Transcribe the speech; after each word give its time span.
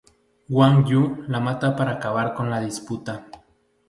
Guan 0.53 0.77
Yu 0.91 1.01
la 1.27 1.39
mata 1.39 1.75
para 1.75 1.91
acabar 1.91 2.33
con 2.33 2.49
la 2.49 2.59
disputa. 2.59 3.27